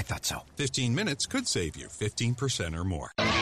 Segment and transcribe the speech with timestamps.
[0.00, 0.40] I thought so.
[0.56, 3.10] 15 minutes could save you 15% or more.
[3.18, 3.34] Ladies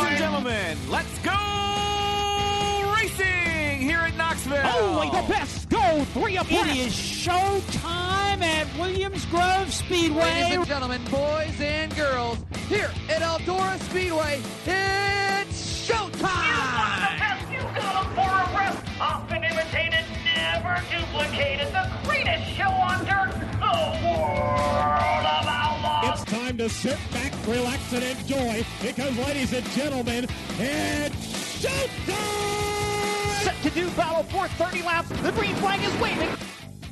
[0.00, 4.62] and gentlemen, let's go racing here at Knoxville.
[4.64, 6.66] Oh, Only the best go three abreast.
[6.70, 10.22] It is show time at Williams Grove Speedway.
[10.22, 17.52] Ladies and gentlemen, boys and girls, here at Eldora Speedway, it's showtime!
[17.52, 23.53] You got them for a breath, often imitated, never duplicated, the greatest show on dirt,
[23.74, 26.20] the world of outlaws.
[26.20, 30.24] It's time to sit back, relax, and enjoy because, ladies and gentlemen,
[30.58, 33.42] it's showtime!
[33.42, 35.08] Set to do battle for 30 laps.
[35.20, 36.30] The green flag is waving.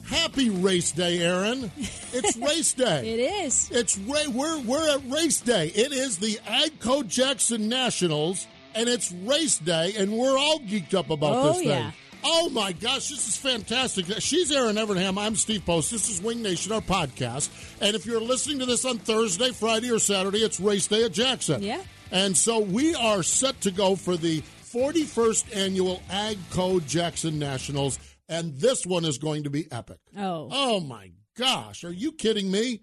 [0.06, 1.70] Happy race day, Erin.
[2.12, 3.14] It's race day.
[3.14, 3.70] it is.
[3.70, 5.68] It's ra- we're we're at race day.
[5.68, 11.08] It is the Agco Jackson Nationals and it's race day and we're all geeked up
[11.08, 11.68] about oh, this thing.
[11.68, 11.90] Yeah.
[12.24, 14.06] Oh my gosh, this is fantastic.
[14.20, 15.18] She's Erin Evernham.
[15.18, 15.90] I'm Steve Post.
[15.90, 17.50] This is Winged Nation, our podcast.
[17.80, 21.12] And if you're listening to this on Thursday, Friday, or Saturday, it's race day at
[21.12, 21.62] Jackson.
[21.62, 21.82] Yeah.
[22.12, 24.40] And so we are set to go for the
[24.72, 29.98] 41st annual Agco Jackson Nationals and this one is going to be epic.
[30.16, 30.48] Oh.
[30.50, 31.84] Oh my gosh.
[31.84, 32.80] Are you kidding me?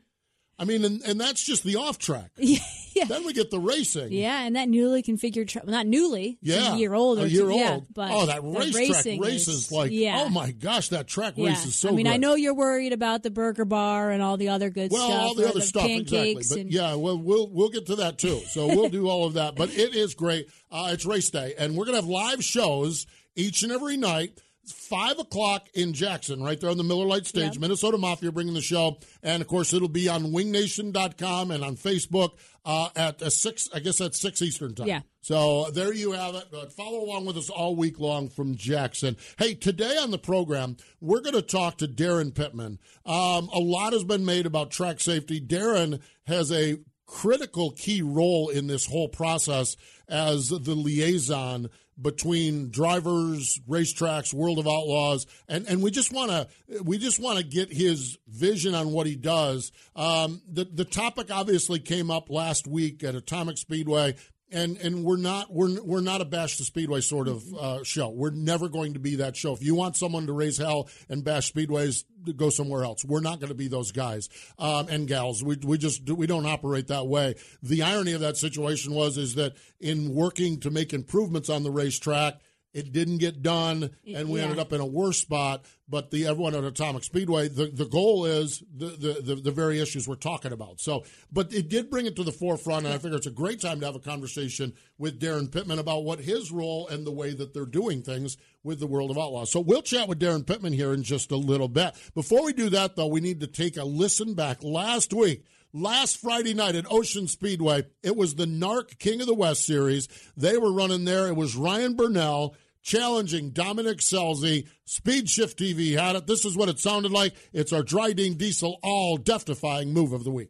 [0.59, 2.31] I mean, and, and that's just the off track.
[2.37, 3.05] yeah.
[3.07, 4.11] Then we get the racing.
[4.11, 6.73] Yeah, and that newly configured track, not newly, yeah.
[6.73, 7.59] a year old or a year two, old.
[7.59, 10.23] Yeah, but oh, that racetrack race is, like, yeah.
[10.25, 11.47] oh my gosh, that track yeah.
[11.47, 12.13] race is so I mean, good.
[12.13, 15.09] I know you're worried about the burger bar and all the other good well, stuff.
[15.09, 16.35] Well, all the other the stuff, exactly.
[16.35, 16.73] But and...
[16.73, 18.39] yeah, well, we'll we'll get to that too.
[18.47, 19.55] So we'll do all of that.
[19.55, 20.49] But it is great.
[20.69, 24.37] Uh, it's race day, and we're gonna have live shows each and every night.
[24.67, 27.53] Five o'clock in Jackson, right there on the Miller Lite stage.
[27.53, 27.61] Yep.
[27.61, 28.97] Minnesota Mafia bringing the show.
[29.23, 32.31] And of course, it'll be on wingnation.com and on Facebook
[32.65, 34.87] uh, at uh, 6, I guess that's 6 Eastern time.
[34.87, 35.01] Yeah.
[35.21, 36.45] So there you have it.
[36.51, 39.17] But follow along with us all week long from Jackson.
[39.37, 42.77] Hey, today on the program, we're going to talk to Daryn Pittman.
[43.05, 45.41] Um, a lot has been made about track safety.
[45.41, 46.77] Daryn has a
[47.07, 49.75] critical key role in this whole process
[50.07, 51.69] as the liaison
[52.01, 56.47] between drivers, racetracks, World of Outlaws, and, and we just want to
[56.83, 59.71] we just want to get his vision on what he does.
[59.95, 64.15] Um, the the topic obviously came up last week at Atomic Speedway.
[64.51, 68.09] And and we're not we're we're not a bash the speedway sort of uh, show.
[68.09, 69.53] We're never going to be that show.
[69.53, 72.03] If you want someone to raise hell and bash speedways,
[72.35, 73.05] go somewhere else.
[73.05, 74.27] We're not going to be those guys
[74.57, 75.43] um, and gals.
[75.43, 77.35] We we just do, we don't operate that way.
[77.61, 81.71] The irony of that situation was is that in working to make improvements on the
[81.71, 82.39] racetrack,
[82.73, 84.45] it didn't get done, and we Yeah.
[84.45, 85.65] ended up in a worse spot.
[85.91, 89.79] But the everyone at Atomic Speedway, the, the goal is the, the, the, the very
[89.79, 90.79] issues we're talking about.
[90.79, 93.59] So, but it did bring it to the forefront, and I figure it's a great
[93.59, 97.33] time to have a conversation with Daryn Pittman about what his role and the way
[97.33, 99.51] that they're doing things with the World of Outlaws.
[99.51, 101.95] So we'll chat with Daryn Pittman here in just a little bit.
[102.13, 104.63] Before we do that, though, we need to take a listen back.
[104.63, 105.43] Last week,
[105.73, 110.07] last Friday night at Ocean Speedway, it was the NARC King of the West series.
[110.35, 111.27] They were running there.
[111.27, 114.67] It was Ryan Bernal challenging Dominic Scelzi.
[114.85, 116.27] Speed Shift TV had it.
[116.27, 117.33] This is what it sounded like.
[117.53, 120.49] It's our Drydene Diesel all death defying move of the week.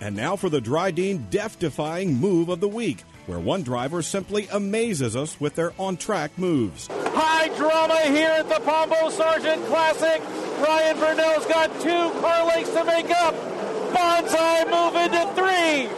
[0.00, 4.48] And now for the Drydene death defying move of the week, where one driver simply
[4.52, 6.88] amazes us with their on track moves.
[6.90, 10.20] High drama here at the Pombo Sargent Classic.
[10.60, 13.53] Ryan Bernal's got two car lengths to make up.
[13.94, 15.88] Bonsai move into three.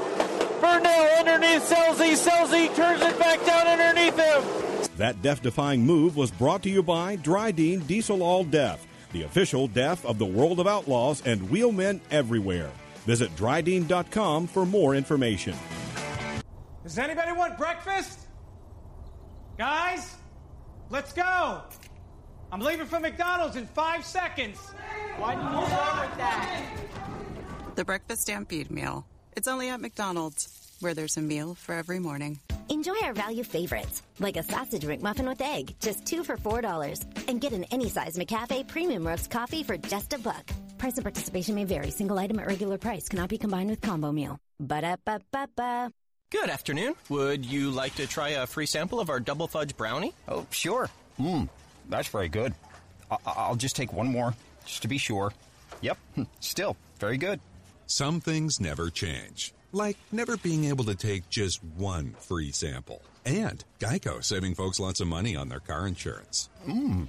[0.60, 2.14] Bernal underneath Scelzi.
[2.14, 4.88] Scelzi turns it back down underneath him.
[4.96, 9.68] That death defying move was brought to you by Drydene Diesel All DEF, the official
[9.68, 12.70] DEF of the world of outlaws and wheelmen everywhere.
[13.06, 15.54] Visit drydene.com for more information.
[16.82, 18.20] Does anybody want breakfast?
[19.58, 20.14] Guys,
[20.90, 21.62] let's go.
[22.52, 24.58] I'm leaving for McDonald's in five seconds.
[25.18, 26.76] Why did you start with that?
[27.76, 29.06] The Breakfast Stampede Meal.
[29.36, 32.40] It's only at McDonald's, where there's a meal for every morning.
[32.68, 37.28] Enjoy our value favorites, like a sausage McMuffin with egg, just two for $4.
[37.28, 40.44] And get an any size McCafe premium roast coffee for just a buck.
[40.78, 41.90] Price and participation may vary.
[41.90, 44.38] Single item at regular price cannot be combined with combo meal.
[44.58, 45.92] Ba da ba ba ba.
[46.30, 46.94] Good afternoon.
[47.08, 50.12] Would you like to try a free sample of our double fudge brownie?
[50.28, 50.88] Oh, sure.
[51.20, 51.48] Mmm,
[51.88, 52.52] that's very good.
[53.10, 54.34] I- I'll just take one more,
[54.64, 55.32] just to be sure.
[55.82, 55.98] Yep,
[56.40, 57.38] still very good.
[57.86, 63.00] Some things never change, like never being able to take just one free sample.
[63.24, 66.48] And Geico saving folks lots of money on their car insurance.
[66.66, 67.06] Mmm,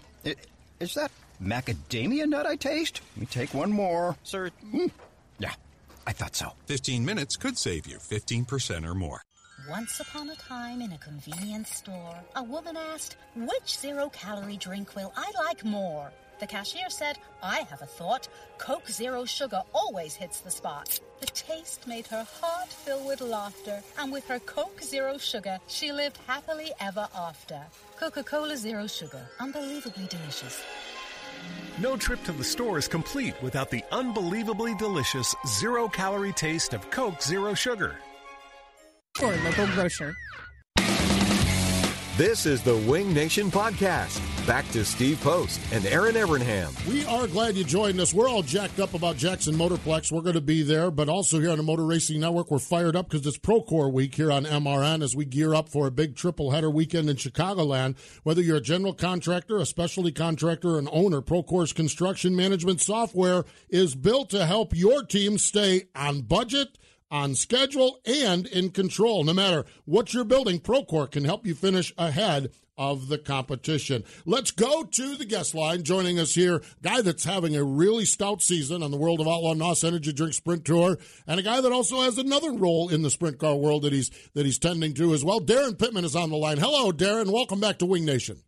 [0.80, 3.02] is that macadamia nut I taste?
[3.16, 4.16] Let me take one more.
[4.22, 4.92] Sir, mm.
[5.40, 5.54] yeah,
[6.06, 6.54] I thought so.
[6.68, 9.24] 15 minutes could save you 15% or more.
[9.68, 14.96] Once upon a time in a convenience store, a woman asked, Which zero calorie drink
[14.96, 16.12] will I like more?
[16.40, 18.28] The cashier said, I have a thought.
[18.58, 21.00] Coke Zero Sugar always hits the spot.
[21.20, 25.92] The taste made her heart fill with laughter, and with her Coke Zero Sugar, she
[25.92, 27.60] lived happily ever after.
[28.00, 30.62] Coca Cola Zero Sugar, unbelievably delicious.
[31.80, 36.90] No trip to the store is complete without the unbelievably delicious zero calorie taste of
[36.92, 37.96] Coke Zero Sugar.
[39.22, 40.16] Or local grocer.
[42.18, 44.20] This is the Winged Nation Podcast.
[44.48, 46.74] Back to Steve Post and Erin Evernham.
[46.88, 48.12] We are glad you joined us.
[48.12, 50.12] We're all jacked up about Jackson Motorplex.
[50.12, 52.96] We're going to be there, but also here on the Motor Racing Network, we're fired
[52.96, 56.16] up because it's Procore Week here on MRN as we gear up for a big
[56.16, 57.96] triple header weekend in Chicagoland.
[58.24, 63.44] Whether you're a general contractor, a specialty contractor, or an owner, Procore's construction management software
[63.70, 69.24] is built to help your team stay on budget on schedule and in control.
[69.24, 74.04] No matter what you're building, Procore can help you finish ahead of the competition.
[74.26, 75.84] Let's go to the guest line.
[75.84, 79.54] Joining us here, guy that's having a really stout season on the World of Outlaw
[79.54, 83.10] NOS Energy Drink Sprint Tour, and a guy that also has another role in the
[83.10, 85.40] sprint car world that he's that he's tending to as well.
[85.40, 86.58] Daryn Pittman is on the line.
[86.58, 87.32] Hello, Daryn.
[87.32, 88.44] Welcome back to Winged Nation.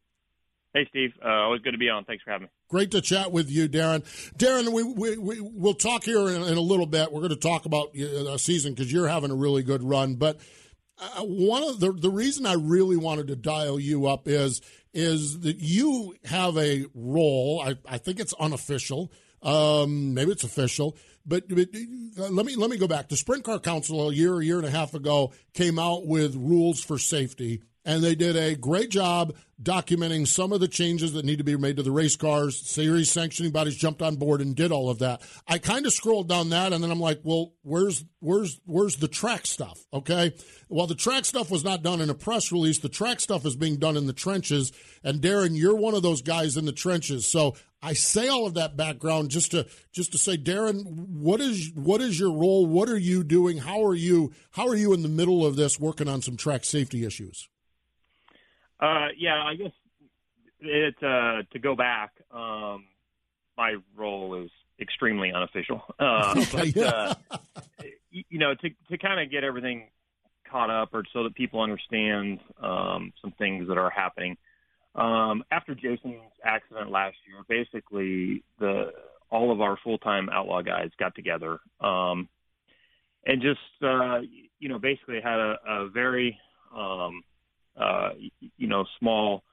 [0.74, 1.12] Hey, Steve.
[1.24, 2.06] Uh, always good to be on.
[2.06, 2.50] Thanks for having me.
[2.70, 4.04] Great to chat with you, Daryn.
[4.38, 7.12] Daryn, we, we, we, will talk here in, in, a little bit.
[7.12, 10.16] We're going to talk about a season because you're having a really good run.
[10.16, 10.40] But
[11.00, 14.62] uh, one of the, the reason I really wanted to dial you up is,
[14.94, 17.60] is that you have a role.
[17.66, 19.12] I, I think it's unofficial.
[19.42, 20.96] Um, maybe it's official,
[21.26, 21.70] but, but
[22.20, 23.08] uh, let me let me go back.
[23.08, 26.36] The Sprint Car Council a year, a year and a half ago came out with
[26.36, 31.26] rules for safety and they did a great job documenting some of the changes that
[31.26, 32.56] need to be made to the race cars.
[32.56, 35.24] Series sanctioning bodies jumped on board and did all of that.
[35.48, 39.08] I kind of scrolled down that, and then I'm like, well, where's where's where's the
[39.08, 39.80] track stuff?
[39.92, 40.36] Okay,
[40.70, 42.78] well, the track stuff was not done in a press release.
[42.78, 44.72] The track stuff is being done in the trenches.
[45.04, 47.26] And Daryn, you're one of those guys in the trenches.
[47.26, 51.72] So I say all of that background just to just to say, Daryn, what is
[51.74, 52.68] what is your role?
[52.68, 53.58] What are you doing?
[53.58, 56.66] How are you how are you in the middle of this working on some track
[56.66, 57.50] safety issues?
[58.80, 59.72] Uh, yeah, I guess
[60.60, 62.12] it uh, to go back.
[62.32, 62.86] Um,
[63.58, 67.16] my role is extremely unofficial, uh, but uh,
[68.12, 69.88] you know, to to kind of get everything
[70.50, 74.38] caught up, or so that people understand um, some things that are happening.
[74.96, 78.92] Um, after Jason's accident last year, basically the
[79.32, 82.28] all of our full time outlaw guys got together um,
[83.26, 84.20] and just uh,
[84.60, 86.38] you know basically had a, a very
[86.76, 87.24] um,
[87.80, 88.10] uh,
[88.58, 89.44] you know, small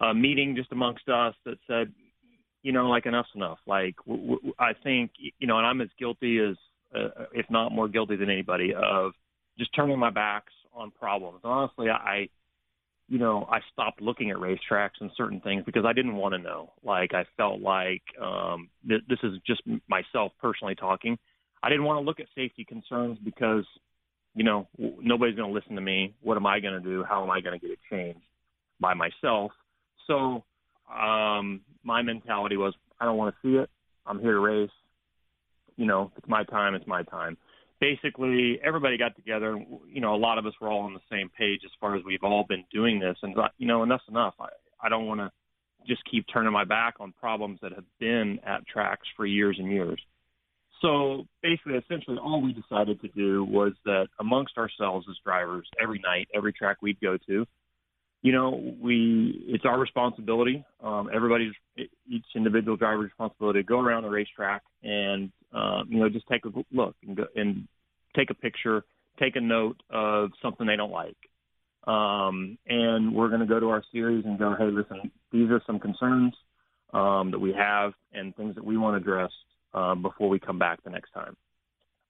[0.00, 1.92] uh, meeting just amongst us that said,
[2.62, 3.58] you know, like enough's enough.
[3.66, 6.56] Like w- w- I think, you know, and I'm as guilty as,
[6.94, 9.12] uh, if not more guilty than anybody, of
[9.58, 11.40] just turning my backs on problems.
[11.44, 12.28] And honestly, I,
[13.08, 16.38] you know, I stopped looking at racetracks and certain things because I didn't want to
[16.38, 16.72] know.
[16.82, 21.18] Like I felt like um, th- this is just myself personally talking.
[21.62, 23.64] I didn't want to look at safety concerns because
[24.34, 26.14] you know, nobody's going to listen to me.
[26.22, 27.04] What am I going to do?
[27.04, 28.20] How am I going to get it changed
[28.80, 29.52] by myself?
[30.06, 30.44] So
[30.92, 33.70] um, my mentality was, I don't want to see it.
[34.06, 34.70] I'm here to race.
[35.76, 36.74] You know, it's my time.
[36.74, 37.36] It's my time.
[37.80, 39.58] Basically, everybody got together.
[39.90, 42.02] You know, a lot of us were all on the same page as far as
[42.04, 43.16] we've all been doing this.
[43.22, 44.34] And you know, enough's enough.
[44.40, 44.48] I,
[44.82, 45.30] I don't want to
[45.86, 49.70] just keep turning my back on problems that have been at tracks for years and
[49.70, 50.00] years.
[50.84, 55.98] So basically, essentially, all we decided to do was that amongst ourselves as drivers, every
[56.00, 57.46] night, every track we'd go to,
[58.20, 61.52] you know, we it's our responsibility, um, everybody's
[62.06, 66.44] each individual driver's responsibility to go around the racetrack and um, you know just take
[66.44, 67.66] a look and go, and
[68.14, 68.84] take a picture,
[69.18, 71.16] take a note of something they don't like,
[71.86, 75.62] um, and we're going to go to our series and go, hey, listen, these are
[75.66, 76.34] some concerns
[76.92, 79.34] um, that we have and things that we want addressed
[79.74, 81.36] um, before we come back the next time.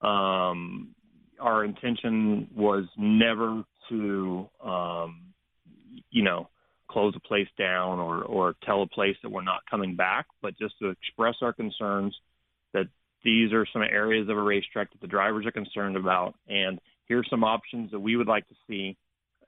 [0.00, 0.94] Um,
[1.40, 5.22] our intention was never to, um,
[6.10, 6.48] you know,
[6.88, 10.56] close a place down or, or tell a place that we're not coming back, but
[10.58, 12.14] just to express our concerns
[12.72, 12.86] that
[13.24, 17.28] these are some areas of a racetrack that the drivers are concerned about, and here's
[17.30, 18.96] some options that we would like to see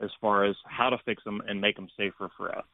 [0.01, 2.65] as far as how to fix them and make them safer for us.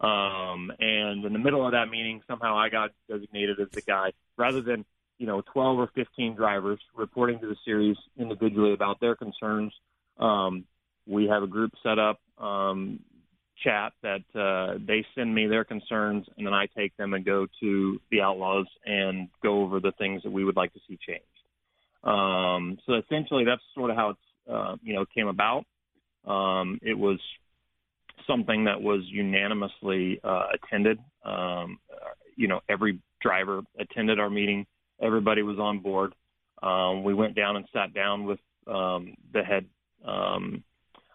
[0.00, 4.12] Um, and in the middle of that meeting, somehow I got designated as the guy
[4.38, 4.84] rather than,
[5.18, 9.72] you know, 12 or 15 drivers reporting to the series individually about their concerns.
[10.18, 10.64] Um,
[11.06, 13.00] we have a group set up, um,
[13.62, 17.46] chat that, uh, they send me their concerns and then I take them and go
[17.60, 21.24] to the outlaws and go over the things that we would like to see changed.
[22.02, 25.64] Um, so essentially that's sort of how it's, uh, you know, came about.
[26.24, 27.20] Um, it was
[28.30, 30.98] something that was unanimously uh, attended.
[31.24, 31.78] Um,
[32.36, 34.66] you know, every driver attended our meeting.
[35.02, 36.14] Everybody was on board.
[36.62, 39.66] Um, we went down and sat down with um, the head
[40.06, 40.62] um,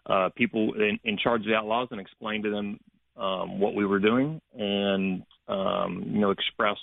[0.06, 2.78] uh, people in, in charge of the outlaws and explained to them
[3.16, 6.80] um, what we were doing, and um, you know, expressed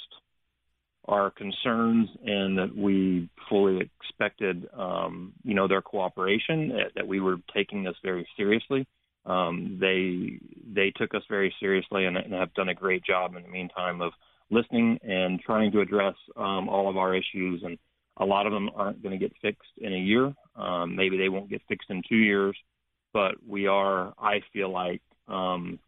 [1.06, 6.70] our concerns and that we fully expected, um, you know, their cooperation.
[6.70, 8.88] That, that we were taking this very seriously
[9.26, 10.40] um, they
[10.74, 14.02] they took us very seriously and, and have done a great job in the meantime
[14.02, 14.12] of
[14.50, 17.62] listening and trying to address um, all of our issues.
[17.64, 17.78] And
[18.18, 20.34] a lot of them aren't going to get fixed in a year.
[20.56, 22.56] Um, maybe they won't get fixed in two years,
[23.14, 25.80] but we are, I feel like, um,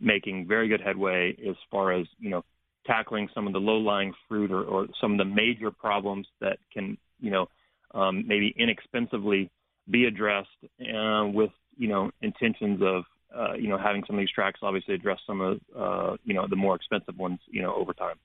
[0.00, 2.44] making very good headway as far as you know
[2.86, 6.96] tackling some of the low-lying fruit or, or some of the major problems that can
[7.20, 7.46] you know
[7.94, 9.50] um, maybe inexpensively
[9.90, 10.48] be addressed
[10.80, 14.94] uh, with you know, intentions of, uh, you know, having some of these tracks obviously
[14.94, 18.16] address some of, uh, you know, the more expensive ones, you know, over time.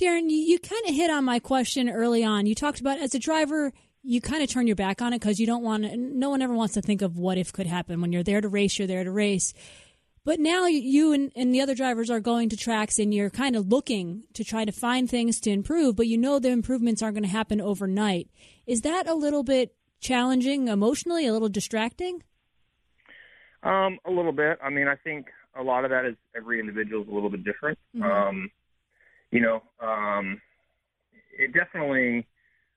[0.00, 2.46] Daryn, you, you kind of hit on my question early on.
[2.46, 5.38] You talked about as a driver, you kind of turn your back on it because
[5.38, 8.00] you don't want to, no one ever wants to think of what if could happen.
[8.00, 9.52] When you're there to race, you're there to race.
[10.24, 13.56] But now you and, and the other drivers are going to tracks and you're kind
[13.56, 17.14] of looking to try to find things to improve, but you know the improvements aren't
[17.14, 18.28] going to happen overnight.
[18.66, 22.22] Is that a little bit challenging emotionally, a little distracting?
[23.62, 24.58] Um, a little bit.
[24.62, 25.26] I mean, I think
[25.58, 27.78] a lot of that is every individual is a little bit different.
[27.96, 28.10] Mm-hmm.
[28.10, 28.50] Um,
[29.30, 30.40] you know, um,
[31.38, 32.26] it definitely,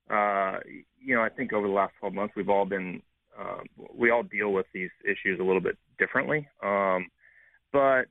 [0.09, 0.57] uh,
[1.01, 3.01] you know, I think over the last 12 months, we've all been,
[3.39, 3.61] uh,
[3.95, 6.47] we all deal with these issues a little bit differently.
[6.61, 7.07] Um,
[7.71, 8.03] but,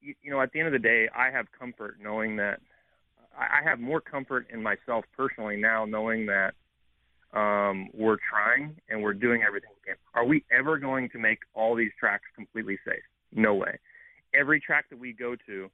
[0.00, 2.60] you, you know, at the end of the day, I have comfort knowing that
[3.38, 6.54] I have more comfort in myself personally now knowing that
[7.32, 9.96] um, we're trying and we're doing everything we can.
[10.14, 13.02] Are we ever going to make all these tracks completely safe?
[13.32, 13.78] No way.
[14.34, 15.70] Every track that we go to,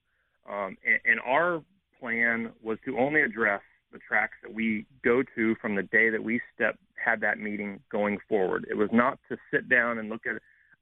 [0.50, 1.62] um, and, and our
[1.98, 6.22] plan was to only address the tracks that we go to from the day that
[6.22, 8.66] we step had that meeting going forward.
[8.70, 10.36] It was not to sit down and look at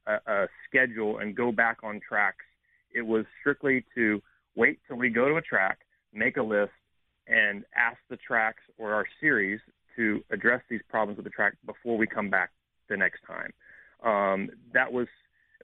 [0.07, 2.45] a, a schedule and go back on tracks.
[2.93, 4.21] It was strictly to
[4.57, 5.81] wait till we go to a track,
[6.13, 6.73] make a list,
[7.27, 9.61] and ask the tracks or our series
[9.97, 12.51] to address these problems with the track before we come back
[12.89, 13.53] the next time.
[14.05, 15.07] Um, that was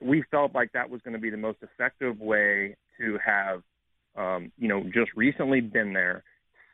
[0.01, 3.61] we felt like that was going to be the most effective way to have
[4.17, 6.23] um, you know just recently been there,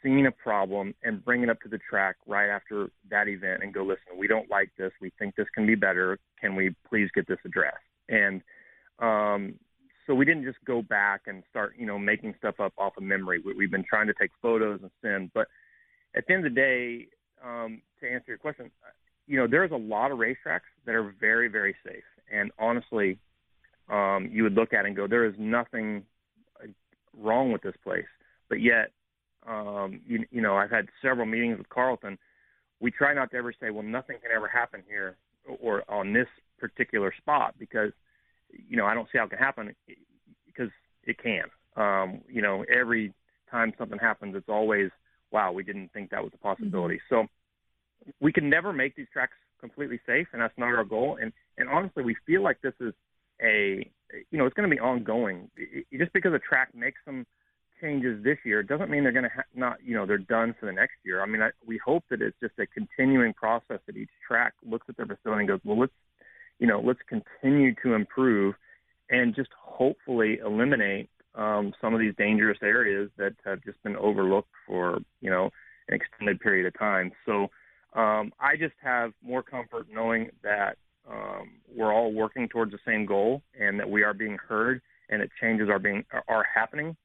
[0.03, 3.73] seen a problem, and bring it up to the track right after that event and
[3.73, 4.17] go listen.
[4.17, 4.91] We don't like this.
[5.01, 6.19] We think this can be better.
[6.39, 7.77] Can we please get this addressed?
[8.09, 8.41] And
[8.99, 9.55] um,
[10.05, 13.03] so we didn't just go back and start you know making stuff up off of
[13.03, 13.41] memory.
[13.43, 15.47] We, we've been trying to take photos and send, but
[16.15, 17.07] at the end of the day,
[17.43, 18.71] um, to answer your question,
[19.27, 22.03] you know, there's a lot of racetracks that are very, very safe.
[22.31, 23.17] And honestly,
[23.89, 26.03] um, you would look at it and go, there is nothing
[26.61, 26.67] uh,
[27.17, 28.05] wrong with this place.
[28.49, 28.91] But yet,
[29.47, 32.17] um, you, you know, I've had several meetings with Carlton.
[32.79, 35.17] We try not to ever say, well, nothing can ever happen here
[35.59, 36.27] or on this
[36.59, 37.91] particular spot because,
[38.49, 39.75] you know, I don't see how it can happen
[40.45, 40.71] because
[41.03, 41.45] it can.
[41.75, 43.13] Um, you know, every
[43.49, 44.89] time something happens, it's always–
[45.31, 46.95] wow, we didn't think that was a possibility.
[47.11, 47.27] Mm-hmm.
[47.27, 51.17] So we can never make these tracks completely safe, and that's not our goal.
[51.21, 52.93] And and honestly, we feel like this is
[53.41, 53.89] a
[54.31, 55.49] you know it's going to be ongoing.
[55.91, 57.25] Just because a track makes some
[57.81, 60.65] changes this year doesn't mean they're going to ha- not, you know, they're done for
[60.65, 61.21] the next year.
[61.21, 64.87] I mean, I, we hope that it's just a continuing process that each track looks
[64.89, 65.93] at their facility and goes, well, let's,
[66.59, 68.55] you know, let's continue to improve
[69.09, 74.51] and just hopefully eliminate um, some of these dangerous areas that have just been overlooked
[74.65, 75.51] for, you know,
[75.87, 77.11] an extended period of time.
[77.25, 77.47] So
[77.93, 80.77] um, I just have more comfort knowing that
[81.09, 85.21] um, we're all working towards the same goal and that we are being heard and
[85.21, 86.97] that changes are being are happening.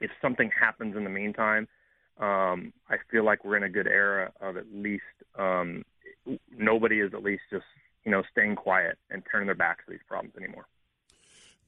[0.00, 1.68] If something happens in the meantime,
[2.18, 5.02] um, I feel like we're in a good era of at least
[5.38, 5.84] um,
[6.56, 7.64] nobody is at least just
[8.04, 10.66] you know staying quiet and turning their backs to these problems anymore.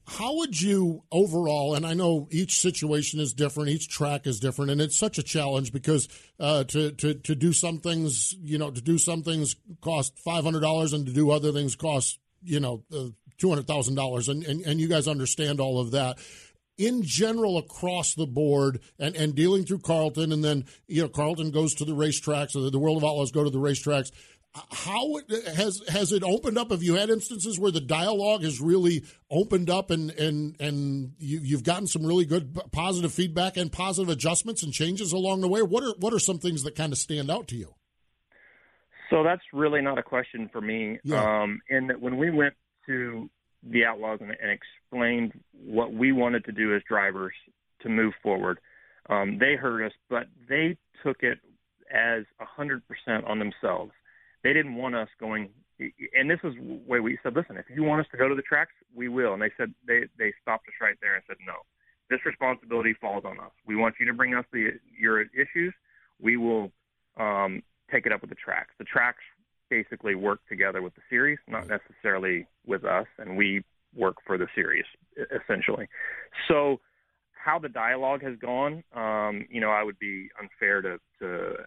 [0.08, 4.70] How would you overall, and I know each situation is different, each track is different,
[4.70, 6.08] and it's such a challenge because
[6.40, 10.94] uh, to, to, to do some things, you know, to do some things cost $500
[10.94, 14.28] and to do other things cost, you know, uh, $200,000.
[14.28, 16.18] And, and, and you guys understand all of that
[16.78, 21.50] in general across the board and, and dealing through Carlton and then you know Carlton
[21.50, 24.12] goes to the racetracks or the World of Outlaws go to the racetracks
[24.54, 25.20] how
[25.54, 26.70] has has it opened up?
[26.70, 31.40] Have you had instances where the dialogue has really opened up and and and you,
[31.42, 35.62] you've gotten some really good positive feedback and positive adjustments and changes along the way?
[35.62, 37.74] What are what are some things that kind of stand out to you?
[39.10, 40.98] So that's really not a question for me.
[41.02, 41.42] Yeah.
[41.42, 42.54] Um, in that when we went
[42.86, 43.30] to
[43.62, 47.32] the Outlaws and, and explained what we wanted to do as drivers
[47.80, 48.58] to move forward,
[49.08, 51.38] um, they heard us, but they took it
[51.90, 53.92] as a hundred percent on themselves
[54.48, 55.50] they didn't want us going.
[56.18, 56.54] And this is
[56.86, 59.34] where we said, listen, if you want us to go to the tracks, we will.
[59.34, 61.52] And they said they they stopped us right there and said, no,
[62.08, 63.52] this responsibility falls on us.
[63.66, 65.74] We want you to bring us the your issues.
[66.18, 66.72] We will
[67.18, 67.62] um,
[67.92, 68.70] take it up with the tracks.
[68.78, 69.22] The tracks
[69.68, 73.62] basically work together with the series, not necessarily with us, and we
[73.94, 74.86] work for the series
[75.42, 75.88] essentially.
[76.48, 76.80] So
[77.32, 81.57] how the dialogue has gone, um, you know, I would be unfair to, to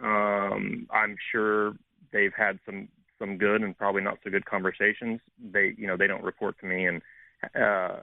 [0.00, 1.74] Um, I'm sure
[2.12, 5.20] they've had some some good and probably not so good conversations.
[5.52, 7.02] They you know they don't report to me and
[7.54, 8.00] uh,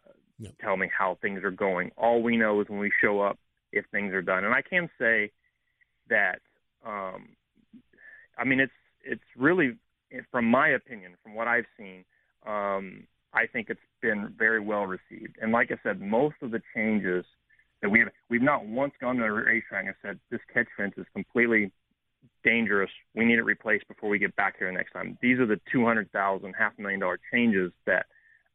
[0.61, 1.91] tell me how things are going.
[1.97, 3.37] All we know is when we show up
[3.71, 4.45] if things are done.
[4.45, 5.31] And I can say
[6.09, 6.39] that
[6.85, 7.29] um,
[8.37, 8.71] I mean it's
[9.03, 9.77] it's really
[10.31, 12.05] from my opinion, from what I've seen.
[12.45, 15.37] Um, I think it's been very well received.
[15.41, 17.25] And like I said, most of the changes
[17.81, 20.93] that we have we've not once gone to a racetrack and said this catch fence
[20.97, 21.71] is completely
[22.43, 22.89] dangerous.
[23.15, 25.17] We need it replaced before we get back here next time.
[25.21, 28.05] These are the two hundred thousand, half million dollar changes that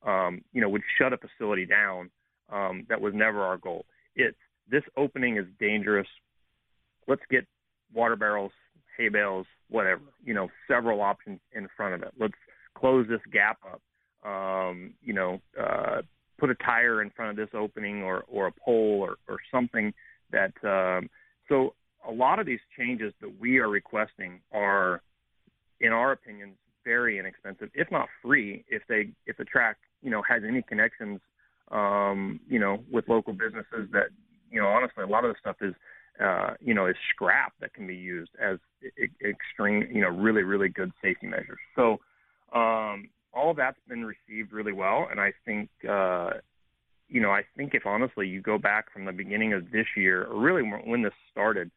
[0.06, 2.10] um, you know would shut a facility down.
[2.50, 3.86] Um, that was never our goal.
[4.14, 4.36] It's
[4.70, 6.08] this opening is dangerous.
[7.08, 7.46] Let's get
[7.94, 8.52] water barrels,
[8.96, 10.02] hay bales, whatever.
[10.24, 12.12] You know, several options in front of it.
[12.18, 12.34] Let's
[12.74, 13.80] close this gap up.
[14.24, 16.02] Um, you know, uh,
[16.38, 19.92] put a tire in front of this opening or, or a pole or, or something
[20.30, 21.08] that um,
[21.48, 21.74] so
[22.08, 25.02] a lot of these changes that we are requesting are
[25.80, 30.22] in our opinions very inexpensive if not free if they if the track you know
[30.28, 31.20] has any connections
[31.70, 34.08] um, you know with local businesses that
[34.50, 35.74] you know honestly a lot of the stuff is
[36.22, 38.58] uh, you know is scrap that can be used as
[39.24, 41.58] extreme you know really really good safety measures.
[41.74, 41.98] So
[42.54, 46.30] um, all that's been received really well, and I think uh,
[47.08, 50.24] you know I think if honestly you go back from the beginning of this year,
[50.24, 51.70] or really when this started,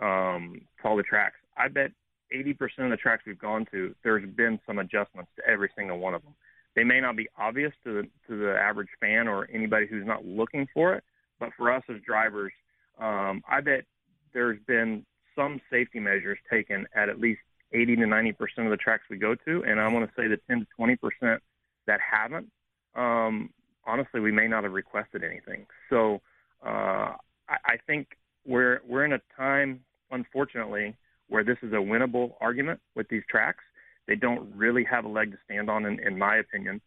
[0.00, 1.90] um, to all the tracks, I bet
[2.34, 2.52] 80%
[2.84, 6.22] of the tracks we've gone to, there's been some adjustments to every single one of
[6.22, 6.34] them.
[6.76, 10.24] They may not be obvious to the to the average fan or anybody who's not
[10.24, 11.04] looking for it,
[11.40, 12.52] but for us as drivers,
[13.00, 13.84] um, I bet
[14.32, 17.40] there's been some safety measures taken at at least
[17.72, 20.28] 80 to 90 percent of the tracks we go to, and I want to say
[20.28, 21.42] the 10 to 20 percent
[21.86, 22.50] that haven't.
[22.94, 23.50] Um,
[23.86, 25.66] honestly, we may not have requested anything.
[25.90, 26.20] So
[26.64, 27.14] uh,
[27.48, 30.96] I, I think we're we're in a time, unfortunately,
[31.28, 33.64] where this is a winnable argument with these tracks.
[34.06, 36.80] They don't really have a leg to stand on, in, in my opinion,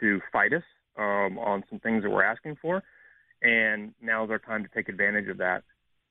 [0.00, 0.64] to fight us
[0.98, 2.82] um, on some things that we're asking for.
[3.42, 5.62] And now is our time to take advantage of that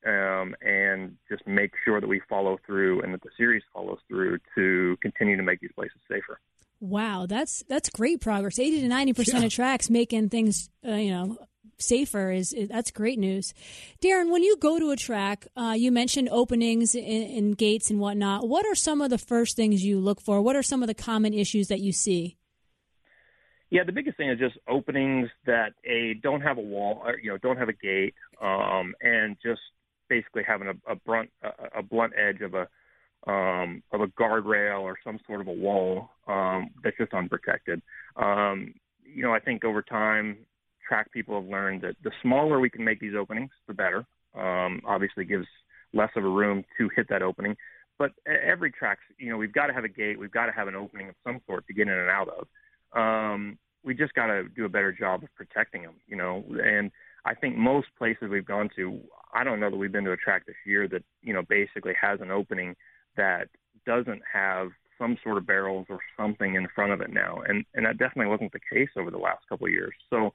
[0.05, 4.39] um, and just make sure that we follow through and that the series follows through
[4.55, 6.39] to continue to make these places safer.
[6.79, 8.59] Wow, that's that's great progress.
[8.59, 11.37] Eighty to ninety percent of tracks making things, uh, you know,
[11.77, 13.53] safer is, is, that's great news.
[14.01, 18.47] Daryn, when you go to a track, uh, you mentioned openings and gates and whatnot.
[18.47, 20.41] What are some of the first things you look for?
[20.41, 22.37] What are some of the common issues that you see?
[23.69, 27.29] Yeah, the biggest thing is just openings that a don't have a wall, or, you
[27.29, 29.61] know, don't have a gate, um, and just
[30.13, 32.67] basically having a, a blunt a, a blunt edge of a
[33.25, 37.81] um, of a guardrail or some sort of a wall um, that's just unprotected.
[38.17, 38.73] Um,
[39.03, 40.37] you know, I think over time
[40.87, 44.05] track people have learned that the smaller we can make these openings, the better.
[44.35, 45.47] Um, obviously, gives
[45.93, 47.55] less of a room to hit that opening.
[47.97, 50.67] But every track, you know, we've got to have a gate, we've got to have
[50.67, 52.47] an opening of some sort to get in and out of.
[52.99, 56.43] Um, we just got to do a better job of protecting them, you know.
[56.63, 56.91] And
[57.25, 58.99] I think most places we've gone to,
[59.33, 61.93] I don't know that we've been to a track this year that you know basically
[61.99, 62.75] has an opening
[63.15, 63.49] that
[63.85, 67.85] doesn't have some sort of barrels or something in front of it now, and and
[67.85, 69.93] that definitely wasn't the case over the last couple of years.
[70.09, 70.33] So,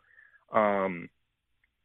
[0.52, 1.08] um,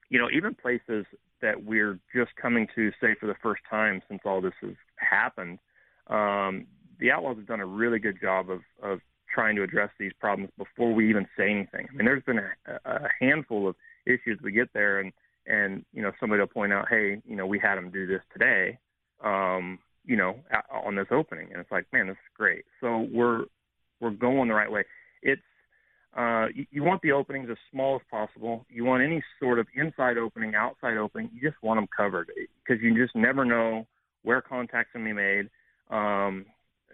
[0.09, 1.05] you know, even places
[1.41, 5.59] that we're just coming to say for the first time since all this has happened,
[6.07, 6.65] um,
[6.99, 8.99] the Outlaws have done a really good job of of
[9.33, 11.87] trying to address these problems before we even say anything.
[11.89, 12.51] I mean, there's been a,
[12.85, 15.11] a handful of issues we get there, and
[15.45, 18.21] and you know somebody will point out, hey, you know, we had them do this
[18.31, 18.77] today,
[19.23, 20.35] um, you know,
[20.71, 22.65] on this opening, and it's like, man, this is great.
[22.81, 23.45] So we're
[23.99, 24.83] we're going the right way.
[25.21, 25.41] It's
[26.15, 28.65] uh, you, you want the openings as small as possible.
[28.69, 31.29] You want any sort of inside opening, outside opening.
[31.33, 32.29] You just want them covered
[32.65, 33.87] because you just never know
[34.23, 35.49] where contacts can be made.
[35.89, 36.45] Um,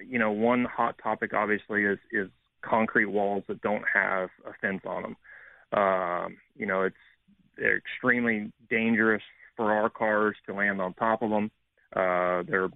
[0.08, 2.30] you know, one hot topic obviously is is
[2.62, 5.18] concrete walls that don't have a fence on them.
[5.74, 6.96] Um, you know, it's
[7.58, 9.22] they're extremely dangerous
[9.56, 11.52] for our cars to land on top of them.
[11.96, 12.70] Uh, they're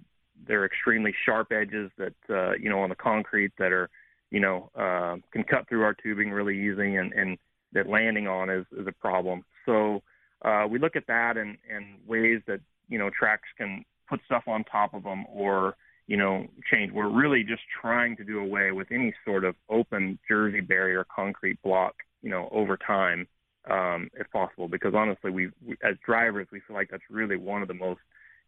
[0.46, 3.88] they're extremely sharp edges that uh, you know on the concrete that are
[4.30, 7.38] you know uh, can cut through our tubing really easy, and and
[7.72, 9.44] that landing on is is a problem.
[9.66, 10.02] So
[10.44, 14.44] uh, we look at that and and ways that you know tracks can put stuff
[14.46, 15.76] on top of them or
[16.06, 16.92] you know, change.
[16.92, 21.60] We're really just trying to do away with any sort of open jersey barrier concrete
[21.62, 23.28] block, you know, over time,
[23.70, 24.66] um, if possible.
[24.66, 28.00] Because honestly, we, we as drivers, we feel like that's really one of the most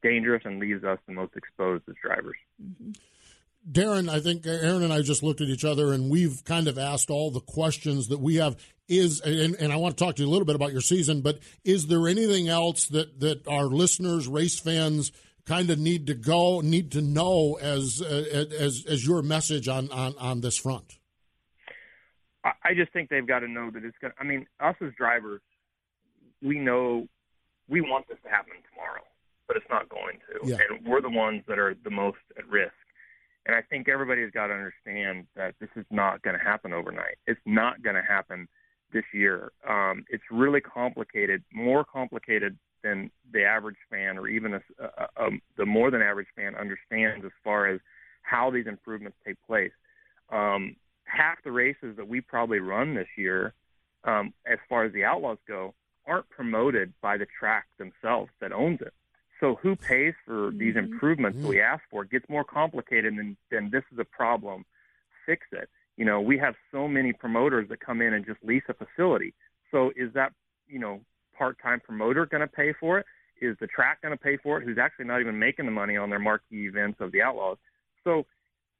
[0.02, 2.36] dangerous and leaves us the most exposed as drivers.
[2.60, 2.92] Mm-hmm.
[3.70, 6.78] Daryn, I think Erin and I just looked at each other and we've kind of
[6.78, 8.56] asked all the questions that we have.
[8.88, 11.20] Is and, and I want to talk to you a little bit about your season,
[11.20, 15.10] but is there anything else that that our listeners, race fans,
[15.44, 18.24] kind of need to go, need to know as uh,
[18.60, 20.98] as as your message on on on this front?
[22.64, 24.12] I just think they've got to know that it's going.
[24.12, 25.40] to I mean, us as drivers,
[26.42, 27.06] we know
[27.68, 29.02] we want this to happen tomorrow,
[29.48, 30.56] but it's not going to, yeah.
[30.70, 32.72] and we're the ones that are the most at risk.
[33.46, 37.16] And I think everybody's got to understand that this is not going to happen overnight.
[37.26, 38.48] It's not going to happen
[38.92, 39.52] this year.
[39.68, 45.30] Um, it's really complicated, more complicated than the average fan or even a, a, a,
[45.56, 47.80] the more than average fan understands as far as
[48.22, 49.72] how these improvements take place.
[50.30, 50.75] Um,
[51.46, 53.54] the races that we probably run this year,
[54.04, 55.72] um, as far as the Outlaws go,
[56.06, 58.92] aren't promoted by the track themselves that owns it.
[59.40, 60.58] So who pays for mm-hmm.
[60.58, 61.46] these improvements mm-hmm.
[61.46, 62.02] that we ask for?
[62.02, 64.64] It gets more complicated than, than this is a problem.
[65.24, 65.68] Fix it.
[65.96, 69.32] You know, we have so many promoters that come in and just lease a facility.
[69.70, 70.32] So is that,
[70.68, 71.00] you know,
[71.38, 73.06] part-time promoter going to pay for it?
[73.40, 74.64] Is the track going to pay for it?
[74.64, 77.58] Who's actually not even making the money on their marquee events of the Outlaws?
[78.04, 78.26] So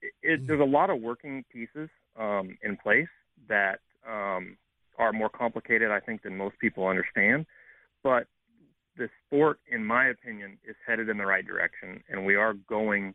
[0.06, 1.88] it, it, there's a lot of working pieces
[2.18, 3.08] um, in place
[3.48, 4.56] that um,
[4.98, 7.46] are more complicated, I think, than most people understand.
[8.02, 8.26] But
[8.96, 13.14] the sport, in my opinion, is headed in the right direction, and we are going.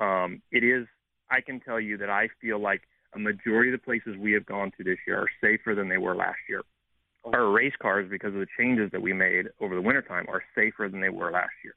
[0.00, 0.86] Um, it is.
[1.30, 2.82] I can tell you that I feel like
[3.14, 5.98] a majority of the places we have gone to this year are safer than they
[5.98, 6.62] were last year
[7.34, 10.88] our race cars, because of the changes that we made over the wintertime, are safer
[10.88, 11.74] than they were last year.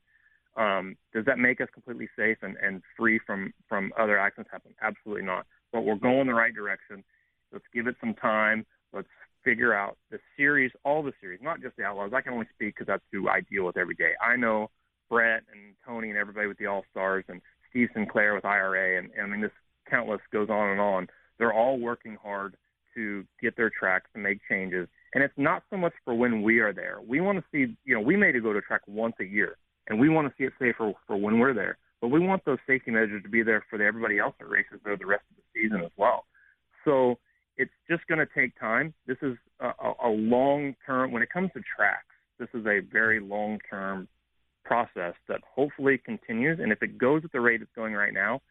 [0.57, 4.75] Um, does that make us completely safe and, and free from, from other accidents happening?
[4.81, 5.45] Absolutely not.
[5.71, 7.03] But we're going the right direction.
[7.51, 8.65] Let's give it some time.
[8.93, 9.07] Let's
[9.43, 12.11] figure out the series, all the series, not just the Outlaws.
[12.13, 14.11] I can only speak because that's who I deal with every day.
[14.21, 14.69] I know
[15.09, 19.09] Brett and Tony and everybody with the All Stars and Steve Sinclair with IRA, and,
[19.17, 19.51] and I mean this
[19.89, 21.07] countless goes on and on.
[21.39, 22.55] They're all working hard
[22.95, 26.59] to get their tracks to make changes and it's not so much for when we
[26.59, 26.99] are there.
[27.05, 29.57] We want to see, you know, we made may go to track once a year,
[29.87, 31.77] and we want to see it safer for when we're there.
[32.01, 34.97] But we want those safety measures to be there for everybody else that races there
[34.97, 36.25] the rest of the season as well.
[36.85, 37.19] So
[37.57, 38.93] it's just going to take time.
[39.05, 39.71] This is a,
[40.03, 41.11] a long term.
[41.11, 42.05] When it comes to tracks,
[42.39, 44.07] this is a very long term
[44.65, 46.59] process that hopefully continues.
[46.59, 48.41] And if it goes at the rate it's going right now,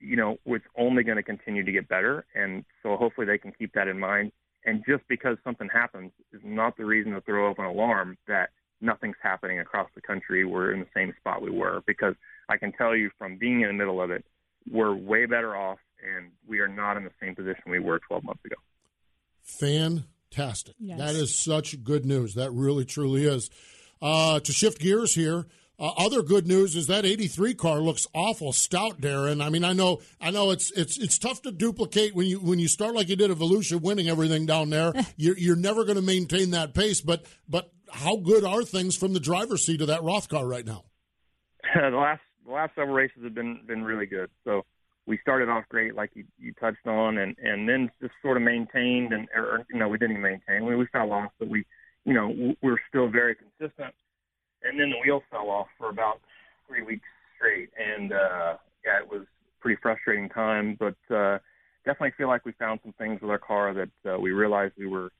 [0.00, 2.24] you know, it's only going to continue to get better.
[2.34, 4.32] And so hopefully they can keep that in mind
[4.64, 8.50] and just because something happens is not the reason to throw up an alarm that
[8.80, 10.44] nothing's happening across the country.
[10.44, 12.14] We're in the same spot we were because
[12.48, 14.24] I can tell you from being in the middle of it,
[14.70, 18.24] we're way better off and we are not in the same position we were 12
[18.24, 18.56] months ago.
[19.42, 20.74] Fantastic.
[20.78, 20.98] Yes.
[20.98, 22.34] That is such good news.
[22.34, 23.50] That really, truly is.
[24.00, 25.46] Uh, to shift gears here,
[25.80, 29.44] Uh, other good news is that 83 car looks awful stout, Daryn.
[29.44, 32.58] I mean, I know, I know it's it's it's tough to duplicate when you when
[32.58, 34.92] you start like you did at Volusia, winning everything down there.
[35.16, 37.00] you're you're never going to maintain that pace.
[37.00, 40.66] But but how good are things from the driver's seat of that Roth car right
[40.66, 40.84] now?
[41.74, 44.30] the last the last several races have been been really good.
[44.44, 44.64] So
[45.06, 48.42] we started off great, like you, you touched on, and and then just sort of
[48.42, 50.64] maintained, and or, you know we didn't maintain.
[50.64, 51.64] We we fell off, but we
[52.04, 53.94] you know we're still very consistent.
[54.62, 56.20] And then the wheels fell off for about
[56.66, 59.26] three weeks straight, and uh, yeah, it was
[59.60, 60.76] pretty frustrating time.
[60.78, 61.38] But uh,
[61.84, 64.86] definitely feel like we found some things with our car that uh, we realized we
[64.86, 65.10] were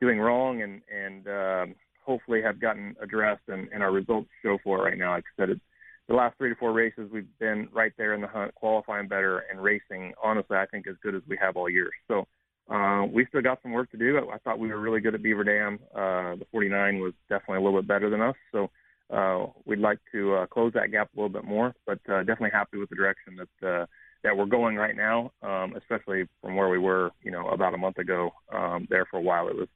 [0.00, 4.78] doing wrong, and and um, hopefully have gotten addressed, and, and our results show for
[4.78, 5.12] it right now.
[5.12, 5.60] Like I said, it,
[6.08, 9.44] the last three to four races, we've been right there in the hunt, qualifying better
[9.50, 10.14] and racing.
[10.22, 11.90] Honestly, I think as good as we have all year.
[12.08, 12.26] So
[12.70, 14.18] uh, we still got some work to do.
[14.18, 15.78] I, I thought we were really good at Beaver Dam.
[15.94, 18.36] Uh, the 49 was definitely a little bit better than us.
[18.52, 18.70] So
[19.10, 22.50] uh, we'd like to uh, close that gap a little bit more, but uh, definitely
[22.52, 23.86] happy with the direction that uh,
[24.24, 27.78] that we're going right now, um, especially from where we were, you know, about a
[27.78, 28.32] month ago.
[28.52, 29.68] Um, there for a while, it was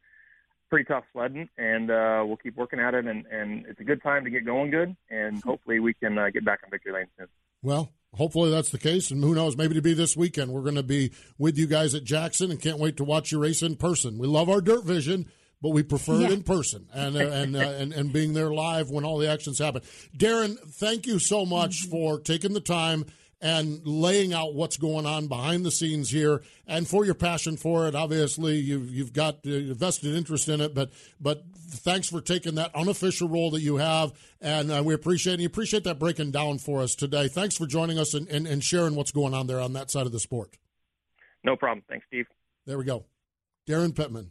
[0.69, 3.07] pretty tough sledding, and uh, we'll keep working at it.
[3.07, 6.31] And, and it's a good time to get going good, and hopefully we can uh,
[6.31, 7.29] get back on victory lane soon.
[7.63, 10.51] Well, hopefully that's the case, and who knows, maybe to be this weekend.
[10.51, 13.39] We're going to be with you guys at Jackson, and can't wait to watch you
[13.39, 14.19] race in person.
[14.19, 15.27] We love our dirt vision
[15.63, 16.27] but we prefer yeah.
[16.27, 19.31] it in person and uh, and, uh, and and being there live when all the
[19.31, 19.81] actions happen.
[20.17, 21.91] Daryn, thank you so much mm-hmm.
[21.91, 23.07] for taking the time
[23.43, 27.89] and laying out what's going on behind the scenes here, and for your passion for
[27.89, 27.95] it.
[27.95, 32.75] Obviously, you've you've got uh, vested interest in it, but but thanks for taking that
[32.75, 36.59] unofficial role that you have, and uh, we appreciate and you appreciate that breaking down
[36.59, 37.27] for us today.
[37.27, 40.07] Thanks for joining us and, and, and sharing what's going on there on that side
[40.07, 40.57] of the sport.
[41.45, 41.83] No problem.
[41.89, 42.27] Thanks, Steve.
[42.65, 43.07] There we go,
[43.69, 44.31] Daryn Pittman.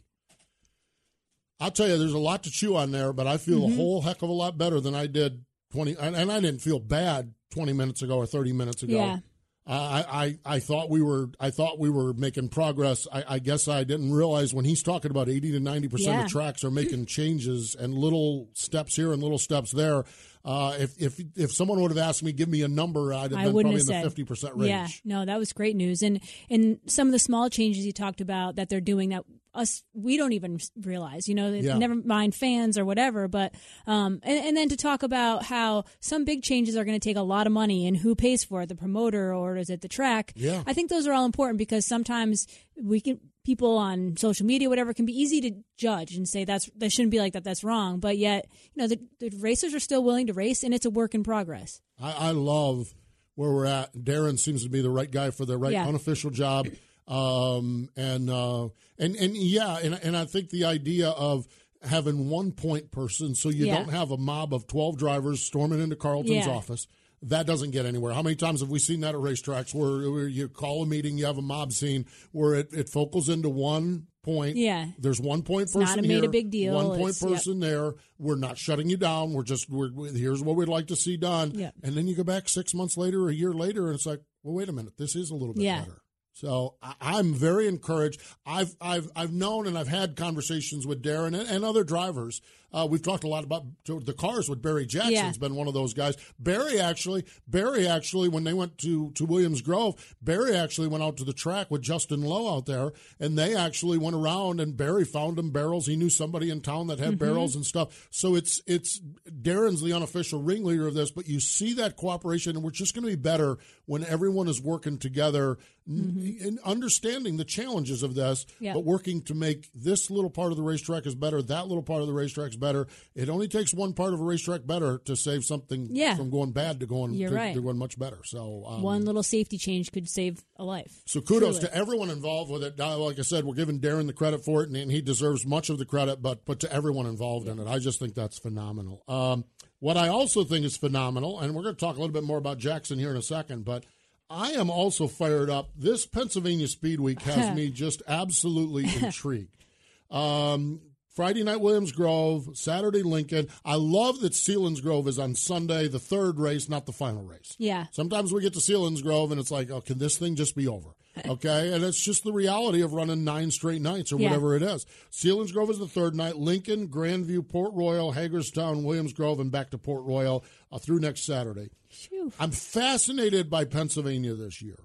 [1.62, 3.72] I'll tell you, there's a lot to chew on there, but I feel mm-hmm.
[3.72, 6.60] a whole heck of a lot better than I did 20, and, and I didn't
[6.60, 8.96] feel bad 20 minutes ago or 30 minutes ago.
[8.96, 9.18] Yeah.
[9.64, 13.06] Uh, I, I I thought we were I thought we were making progress.
[13.12, 15.90] I, I guess I didn't realize when he's talking about eighty to ninety yeah.
[15.92, 20.04] percent of tracks are making changes and little steps here and little steps there.
[20.44, 23.34] Uh, if if if someone would have asked me, give me a number, I'd have
[23.34, 24.68] I been probably in the fifty percent range.
[24.68, 26.02] Yeah, no, that was great news.
[26.02, 26.20] And
[26.50, 30.16] and some of the small changes you talked about that they're doing that us we
[30.16, 31.76] don't even realize you know yeah.
[31.76, 33.54] never mind fans or whatever but
[33.86, 37.16] um and, and then to talk about how some big changes are going to take
[37.16, 39.88] a lot of money and who pays for it the promoter or is it the
[39.88, 40.32] track?
[40.34, 40.62] Yeah.
[40.66, 42.46] I think those are all important because sometimes
[42.82, 46.70] we can people on social media whatever can be easy to judge and say that's
[46.76, 49.80] that shouldn't be like that that's wrong but yet you know the, the racers are
[49.80, 51.80] still willing to race and it's a work in progress.
[52.00, 52.94] I, I love
[53.34, 53.94] where we're at.
[53.94, 55.86] Daryn seems to be the right guy for the right yeah.
[55.86, 56.68] unofficial job
[57.08, 61.46] um, and uh, and and yeah, and and I think the idea of
[61.82, 63.78] having one point person, so you yeah.
[63.78, 66.48] don't have a mob of twelve drivers storming into Carlton's yeah.
[66.48, 66.86] office.
[67.26, 68.12] That doesn't get anywhere.
[68.12, 71.18] How many times have we seen that at racetracks where, where you call a meeting,
[71.18, 74.56] you have a mob scene where it, it focals into one point.
[74.56, 74.86] Yeah.
[74.98, 76.74] There's one point person not here, made a big deal.
[76.74, 77.70] One point it's, person yep.
[77.70, 77.94] there.
[78.18, 79.32] We're not shutting you down.
[79.32, 81.52] We're just we're, here's what we'd like to see done.
[81.54, 81.74] Yep.
[81.84, 84.54] And then you go back six months later, a year later, and it's like, well,
[84.54, 85.80] wait a minute, this is a little bit yeah.
[85.80, 86.01] better.
[86.32, 88.20] So I'm very encouraged.
[88.46, 92.40] I've I've I've known and I've had conversations with Daryn and, and other drivers
[92.72, 95.32] uh, we've talked a lot about the cars with Barry Jackson's yeah.
[95.38, 96.16] been one of those guys.
[96.38, 101.16] Barry actually, Barry actually, when they went to to Williams Grove, Barry actually went out
[101.18, 105.04] to the track with Justin Lowe out there, and they actually went around and Barry
[105.04, 105.86] found him barrels.
[105.86, 107.24] He knew somebody in town that had mm-hmm.
[107.24, 108.08] barrels and stuff.
[108.10, 112.64] So it's it's Daryn's the unofficial ringleader of this, but you see that cooperation, and
[112.64, 115.58] we're just going to be better when everyone is working together
[115.88, 116.46] mm-hmm.
[116.46, 120.62] and understanding the challenges of this, but working to make this little part of the
[120.62, 122.86] racetrack is better, that little part of the racetrack is better.
[123.14, 126.14] It only takes one part of a racetrack better to save something yeah.
[126.14, 127.54] from going bad to going You're to, right.
[127.54, 128.20] to going much better.
[128.24, 131.02] So um, one little safety change could save a life.
[131.04, 131.68] So kudos Truly.
[131.68, 132.78] to everyone involved with it.
[132.78, 135.68] Like I said, we're giving Daryn the credit for it, and, and he deserves much
[135.68, 136.22] of the credit.
[136.22, 137.52] But but to everyone involved yeah.
[137.52, 139.02] in it, I just think that's phenomenal.
[139.06, 139.44] Um,
[139.80, 142.38] what I also think is phenomenal, and we're going to talk a little bit more
[142.38, 143.84] about Jackson here in a second, but.
[144.30, 145.72] I am also fired up.
[145.76, 149.62] This Pennsylvania Speed Week has me just absolutely intrigued.
[150.10, 150.80] Um,
[151.14, 153.48] Friday night Williams Grove, Saturday Lincoln.
[153.64, 157.54] I love that Selinsgrove is on Sunday, the third race, not the final race.
[157.58, 157.86] Yeah.
[157.90, 160.90] Sometimes we get to Selinsgrove and it's like, oh, can this thing just be over?
[161.28, 164.28] Okay, and it's just the reality of running nine straight nights or Yeah.
[164.28, 164.86] whatever it is.
[165.10, 166.36] Selinsgrove is the third night.
[166.38, 171.26] Lincoln, Grandview, Port Royal, Hagerstown, Williams Grove, and back to Port Royal uh, through next
[171.26, 171.68] Saturday.
[171.90, 172.32] Phew.
[172.40, 174.78] I'm fascinated by Pennsylvania this year.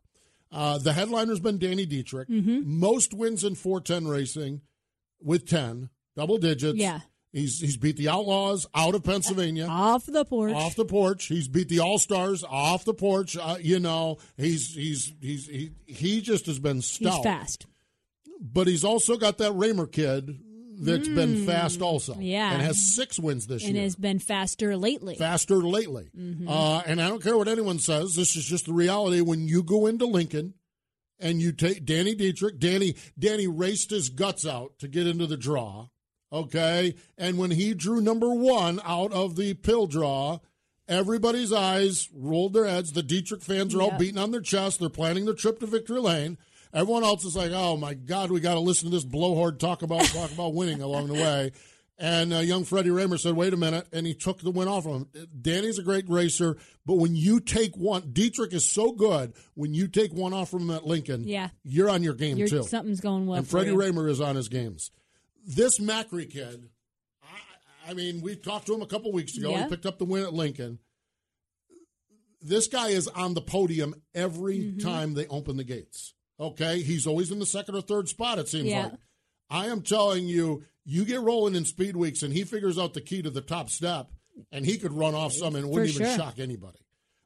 [0.52, 2.28] Uh, the headliner's been Danny Dietrich.
[2.28, 2.66] Mhm.
[2.66, 4.60] Most wins in 410 racing
[5.22, 6.77] with 10, double digits.
[6.77, 6.99] Yeah.
[7.32, 11.25] He's he's beat the Outlaws out of Pennsylvania, off the porch, off the porch.
[11.25, 13.38] He's beat the All Stars off the porch.
[13.38, 17.15] Uh, you know, he's he's he's he, he just has been stout.
[17.15, 17.67] He's fast,
[18.41, 20.39] but he's also got that Raymer kid
[20.80, 21.15] that's mm.
[21.15, 22.15] been fast also.
[22.17, 25.15] Yeah, and has six wins this and year, and has been faster lately.
[25.15, 26.47] Faster lately, mm-hmm.
[26.47, 28.15] uh, and I don't care what anyone says.
[28.15, 29.19] This is just the reality.
[29.19, 30.53] When you go into Lincoln
[31.19, 35.38] and you take Danny Dietrich, Danny Danny raced his guts out to get into the
[35.38, 35.89] draw
[36.32, 36.96] okay?
[37.18, 40.40] And when he drew number one out of the pill draw,
[40.88, 42.94] everybody's eyes rolled their heads.
[42.94, 43.94] The Dietrich fans are yep.
[43.94, 44.80] all beating on their chest.
[44.80, 46.38] They're planning their trip to Victory Lane.
[46.74, 49.82] Everyone else is like, "Oh my God, we got to listen to this blowhard talk
[49.82, 51.52] about talk about winning along the way."
[52.00, 54.86] And uh, young Freddie Rahmer said, "Wait a minute," and he took the win off
[54.86, 55.28] of him.
[55.42, 59.34] Danny's a great racer, but when you take one, Dietrich is so good.
[59.56, 62.48] When you take one off from him at Lincoln, yeah, you're on your game you're,
[62.48, 62.63] too.
[62.63, 63.40] Something's going well.
[63.40, 64.92] And Freddie Rahmer is on his games
[65.45, 66.69] this Macri kid,
[67.23, 69.52] I, I, mean, we talked to him a couple weeks ago.
[69.52, 69.63] Yeah.
[69.63, 70.80] He picked up the win at Lincoln.
[72.41, 74.80] This guy is on the podium every mm-hmm.
[74.80, 76.13] time they open the gates.
[76.39, 78.38] Okay, he's always in the second or third spot.
[78.38, 78.84] It seems yeah.
[78.84, 78.93] like.
[79.50, 83.02] I am telling you, you get rolling in speed weeks, and he figures out the
[83.02, 84.12] key to the top step,
[84.52, 86.17] and he could run off some and wouldn't For even sure.
[86.17, 86.80] shock anybody.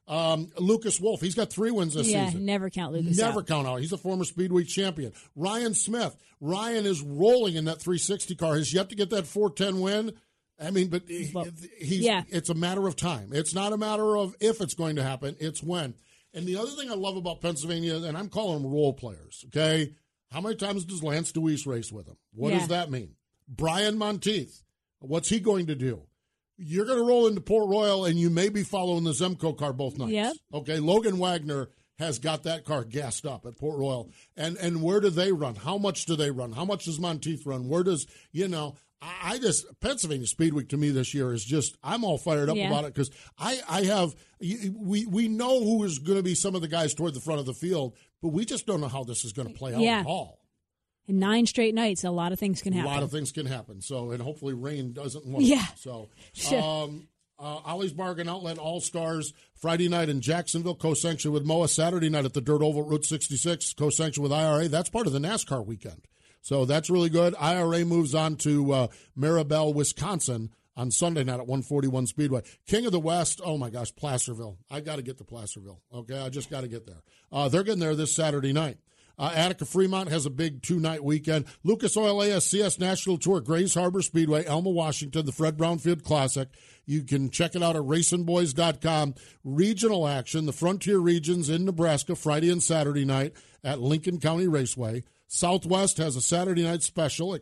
[0.08, 2.44] Um, Lucas Wolfe, he's got three wins this yeah, season.
[2.44, 3.46] never count Lucas Never out.
[3.46, 3.80] count out.
[3.80, 5.12] He's a former Speedway champion.
[5.36, 8.56] Ryan Smith, Ryan is rolling in that 360 car.
[8.56, 10.12] Has yet to get that 410 win.
[10.60, 11.32] I mean, but he,
[11.78, 12.22] he's, yeah.
[12.28, 13.30] it's a matter of time.
[13.32, 15.94] It's not a matter of if it's going to happen, it's when.
[16.34, 19.94] And the other thing I love about Pennsylvania, and I'm calling them role players, okay?
[20.30, 22.16] How many times does Lance Dewease race with him?
[22.32, 22.58] What yeah.
[22.60, 23.16] does that mean?
[23.48, 24.62] Brian Montieth,
[25.00, 26.02] what's he going to do?
[26.64, 29.72] You're going to roll into Port Royal and you may be following the Zemco car
[29.72, 30.12] both nights.
[30.12, 30.32] Yep.
[30.54, 34.10] Okay, Logan Wagner has got that car gassed up at Port Royal.
[34.36, 35.54] And and where do they run?
[35.54, 36.52] How much do they run?
[36.52, 37.68] How much does Montieth run?
[37.68, 41.44] Where does, you know, I, I just Pennsylvania Speed Week to me this year is
[41.44, 42.68] just I'm all fired up Yeah.
[42.68, 46.54] about it because I I have we we know who is going to be some
[46.54, 49.04] of the guys toward the front of the field, but we just don't know how
[49.04, 50.00] this is going to play out Yeah.
[50.00, 50.38] at all.
[51.08, 52.90] In nine straight nights, a lot of things can happen.
[52.90, 53.80] A lot of things can happen.
[53.80, 55.26] So, and hopefully rain doesn't.
[55.26, 55.64] Want Yeah.
[55.76, 56.08] So,
[56.56, 61.68] um, uh, Ollie's Bargain Outlet All Stars Friday night in Jacksonville, co-sanctioned with MOWA.
[61.68, 64.68] Saturday night at the Dirt Oval Route 66, co-sanctioned with IRA.
[64.68, 66.06] That's part of the NASCAR weekend.
[66.40, 67.34] So that's really good.
[67.38, 68.86] IRA moves on to uh,
[69.18, 72.42] Maribel, Wisconsin on Sunday night at 141 Speedway.
[72.66, 74.58] King of the West, oh my gosh, Placerville.
[74.70, 75.80] I got to get to Placerville.
[75.92, 77.02] Okay, I just got to get there.
[77.30, 78.78] Uh, they're getting there this Saturday night.
[79.18, 81.46] Uh, Attica Fremont has a big two night weekend.
[81.62, 86.48] Lucas Oil ASCS National Tour, Grays Harbor Speedway, Elma, Washington, the Fred Brownfield Classic.
[86.86, 89.14] You can check it out at racinboys.com.
[89.44, 95.04] Regional action, the Frontier Regions in Nebraska, Friday and Saturday night at Lincoln County Raceway.
[95.34, 97.40] Southwest has a Saturday night special at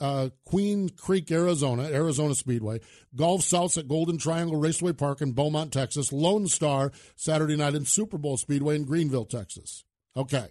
[0.00, 2.80] uh, Queen Creek, Arizona, Arizona Speedway.
[3.14, 6.12] Gulf Souths at Golden Triangle Raceway Park in Beaumont, Texas.
[6.12, 9.84] Lone Star Saturday night in Super Bowl Speedway in Greenville, Texas.
[10.16, 10.48] Okay.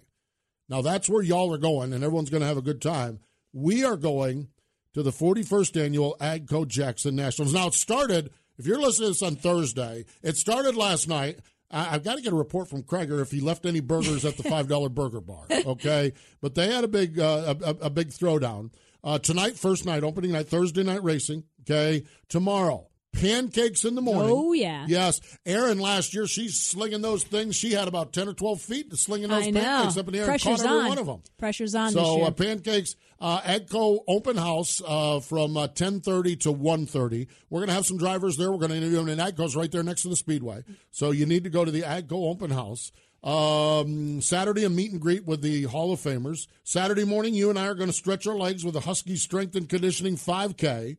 [0.70, 3.18] Now that's where y'all are going, and everyone's going to have a good time.
[3.52, 4.48] We are going
[4.94, 7.52] to the 41st annual Agco Jackson Nationals.
[7.52, 8.30] Now it started.
[8.56, 11.40] If you're listening to this on Thursday, it started last night.
[11.70, 14.36] I- I've got to get a report from Kreger if he left any burgers at
[14.36, 15.44] the five dollar burger bar.
[15.50, 18.70] Okay, but they had a big uh, a, a big throwdown
[19.02, 19.56] uh, tonight.
[19.58, 21.44] First night, opening night, Thursday night racing.
[21.62, 22.86] Okay, tomorrow.
[23.12, 24.30] Pancakes in the morning.
[24.32, 24.86] Oh, yeah.
[24.88, 25.20] Yes.
[25.44, 27.56] Erin last year, she's slinging those things.
[27.56, 29.60] She had about 10 or 12 feet slinging those I know.
[29.60, 30.88] pancakes up in the air Pressure's and caught every on.
[30.88, 31.22] one of them.
[31.38, 36.36] Pressure's on this So uh, pancakes, uh, Agco open house uh, from uh, ten thirty
[36.36, 37.28] to one thirty.
[37.50, 38.50] We're going to have some drivers there.
[38.52, 40.62] We're going to interview them, and Agco's right there next to the speedway.
[40.90, 42.92] So you need to go to the Agco open house.
[43.22, 46.46] Um, Saturday, a meet and greet with the Hall of Famers.
[46.64, 49.56] Saturday morning, you and I are going to stretch our legs with the Husky Strength
[49.56, 50.96] and Conditioning 5K.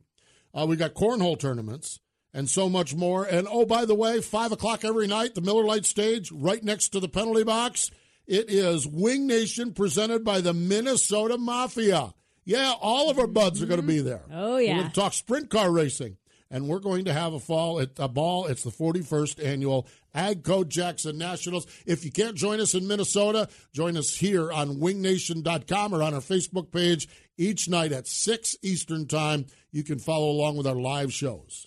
[0.53, 1.99] Uh, we got cornhole tournaments
[2.33, 3.25] and so much more.
[3.25, 6.89] And oh, by the way, five o'clock every night, the Miller Lite stage right next
[6.89, 7.91] to the penalty box.
[8.27, 12.13] It is Winged Nation presented by the Minnesota Mafia.
[12.45, 14.23] Yeah, all of our buds are going to be there.
[14.31, 16.17] Oh, yeah, We're going to talk sprint car racing.
[16.53, 18.47] And we're going to have a fall at a ball.
[18.47, 21.65] It's the 41st annual Agco Jackson Nationals.
[21.85, 26.19] If you can't join us in Minnesota, join us here on wingnation.com or on our
[26.19, 27.07] Facebook page
[27.41, 29.45] each night at 6 Eastern Time.
[29.71, 31.65] You can follow along with our live shows.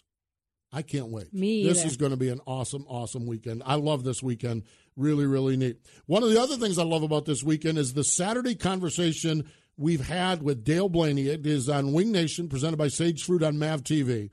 [0.72, 1.32] I can't wait.
[1.34, 1.88] Me This either.
[1.88, 3.62] is going to be an awesome, awesome weekend.
[3.66, 4.64] I love this weekend.
[4.96, 5.78] Really, really neat.
[6.06, 10.06] One of the other things I love about this weekend is the Saturday conversation we've
[10.06, 11.26] had with Dale Blaney.
[11.28, 14.30] It is on Winged Nation, presented by Sage Fruit on MAV TV.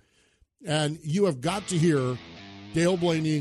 [0.66, 2.18] And you have got to hear
[2.74, 3.40] Dale Blaney,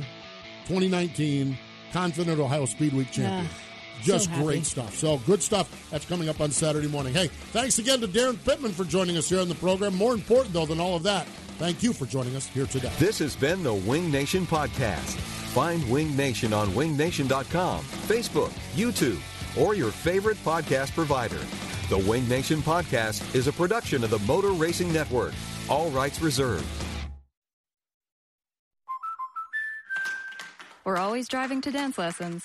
[0.66, 1.58] 2019
[1.92, 3.50] Confident Ohio Speed Week champion.
[4.02, 4.94] Just So great stuff.
[4.94, 5.90] So good stuff.
[5.90, 7.14] That's coming up on Saturday morning.
[7.14, 9.94] Hey, thanks again to Daryn Pittman for joining us here on the program.
[9.94, 11.26] More important, though, than all of that,
[11.58, 12.90] thank you for joining us here today.
[12.98, 15.16] This has been the Winged Nation Podcast.
[15.50, 19.20] Find Winged Nation on wingnation.com, Facebook, YouTube,
[19.60, 21.40] or your favorite podcast provider.
[21.88, 25.32] The Winged Nation Podcast is a production of the Motor Racing Network.
[25.68, 26.64] All rights reserved.
[30.84, 32.44] We're always driving to dance lessons.